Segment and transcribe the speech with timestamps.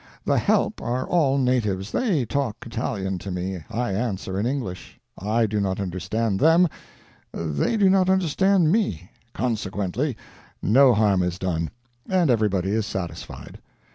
[0.25, 5.45] The "help" are all natives; they talk Italian to me, I answer in English; I
[5.45, 6.67] do not understand them,
[7.31, 10.17] they do not understand me, consequently
[10.59, 11.69] no harm is done,
[12.09, 13.59] and everybody is satisfied.